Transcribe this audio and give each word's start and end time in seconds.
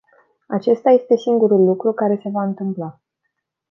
Acesta 0.47 0.89
este 0.91 1.17
singurul 1.17 1.65
lucru 1.65 1.91
care 1.93 2.19
se 2.23 2.29
va 2.29 2.43
întâmpla. 2.43 2.99